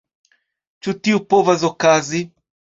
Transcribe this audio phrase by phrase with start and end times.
[0.87, 2.27] Ĉu tio povas okazi?